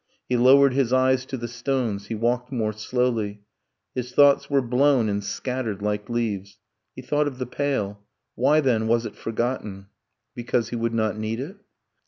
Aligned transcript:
He 0.29 0.35
lowered 0.35 0.73
his 0.73 0.91
eyes 0.91 1.27
to 1.27 1.37
the 1.37 1.47
stones, 1.47 2.07
he 2.07 2.15
walked 2.15 2.51
more 2.51 2.73
slowly; 2.73 3.41
His 3.93 4.13
thoughts 4.13 4.49
were 4.49 4.63
blown 4.63 5.07
and 5.07 5.23
scattered 5.23 5.83
like 5.83 6.09
leaves; 6.09 6.57
He 6.95 7.03
thought 7.03 7.27
of 7.27 7.37
the 7.37 7.45
pail... 7.45 8.01
Why, 8.33 8.61
then, 8.61 8.87
was 8.87 9.05
it 9.05 9.13
forgotten? 9.15 9.89
Because 10.33 10.69
he 10.69 10.75
would 10.75 10.95
not 10.95 11.19
need 11.19 11.39
it? 11.39 11.57